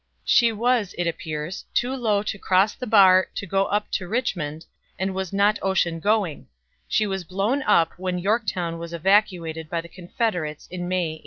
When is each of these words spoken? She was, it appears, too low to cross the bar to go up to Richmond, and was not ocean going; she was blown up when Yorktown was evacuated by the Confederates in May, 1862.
She 0.25 0.51
was, 0.51 0.95
it 0.97 1.05
appears, 1.05 1.63
too 1.75 1.93
low 1.95 2.23
to 2.23 2.39
cross 2.39 2.73
the 2.73 2.87
bar 2.87 3.27
to 3.35 3.45
go 3.45 3.65
up 3.65 3.91
to 3.91 4.07
Richmond, 4.07 4.65
and 4.97 5.13
was 5.13 5.31
not 5.31 5.59
ocean 5.61 5.99
going; 5.99 6.47
she 6.87 7.05
was 7.05 7.23
blown 7.23 7.61
up 7.61 7.91
when 7.97 8.17
Yorktown 8.17 8.79
was 8.79 8.93
evacuated 8.95 9.69
by 9.69 9.79
the 9.79 9.87
Confederates 9.87 10.65
in 10.71 10.87
May, 10.87 11.19
1862. 11.19 11.19